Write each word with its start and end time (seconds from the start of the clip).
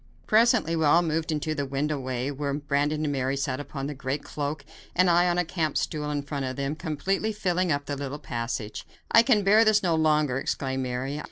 Presently 0.25 0.75
we 0.75 0.83
all 0.83 1.03
moved 1.03 1.31
into 1.31 1.53
the 1.53 1.63
window 1.67 1.99
way, 1.99 2.31
where 2.31 2.51
Brandon 2.55 3.03
and 3.03 3.11
Mary 3.11 3.37
sat 3.37 3.59
upon 3.59 3.85
the 3.85 3.93
great 3.93 4.23
cloak 4.23 4.65
and 4.95 5.11
I 5.11 5.29
on 5.29 5.37
a 5.37 5.45
camp 5.45 5.77
stool 5.77 6.09
in 6.09 6.23
front 6.23 6.43
of 6.45 6.55
them, 6.55 6.75
completely 6.75 7.31
filling 7.31 7.71
up 7.71 7.85
the 7.85 7.95
little 7.95 8.17
passage. 8.17 8.83
"I 9.11 9.21
can 9.21 9.43
bear 9.43 9.63
this 9.63 9.83
no 9.83 9.93
longer," 9.93 10.39
exclaimed 10.39 10.81
Mary. 10.81 11.19